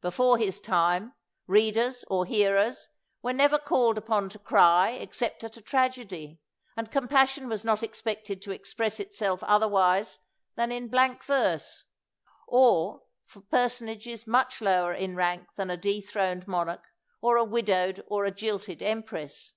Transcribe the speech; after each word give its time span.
Before 0.00 0.38
his 0.38 0.58
time, 0.58 1.12
readers 1.46 2.02
or 2.08 2.24
hearers 2.24 2.88
were 3.20 3.34
never 3.34 3.58
called 3.58 3.98
upon 3.98 4.30
to 4.30 4.38
cry 4.38 4.92
except 4.92 5.44
at 5.44 5.58
a 5.58 5.60
tragedy, 5.60 6.40
and 6.78 6.90
compassion 6.90 7.46
was 7.46 7.62
not 7.62 7.82
expected 7.82 8.40
to 8.40 8.52
express 8.52 8.98
itself 9.00 9.42
otherwise 9.44 10.18
than 10.54 10.72
in 10.72 10.88
blank 10.88 11.22
verse, 11.22 11.84
of 12.50 13.02
for 13.26 13.42
personages 13.50 14.26
much 14.26 14.62
lower 14.62 14.94
in 14.94 15.14
rank 15.14 15.46
than 15.56 15.68
a 15.68 15.76
dethroned 15.76 16.48
monarch, 16.48 16.86
or 17.20 17.36
a 17.36 17.44
widowed 17.44 18.02
or 18.06 18.24
a 18.24 18.30
jilted 18.30 18.80
empress. 18.80 19.52